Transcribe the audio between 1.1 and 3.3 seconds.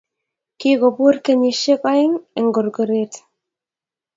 kenyishiek aen en gorgoret